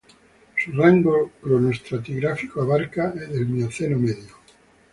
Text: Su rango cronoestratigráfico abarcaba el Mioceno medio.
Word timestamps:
Su 0.57 0.71
rango 0.71 1.29
cronoestratigráfico 1.43 2.59
abarcaba 2.63 3.13
el 3.29 3.45
Mioceno 3.45 3.99
medio. 3.99 4.35